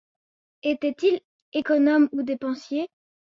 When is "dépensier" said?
2.23-2.89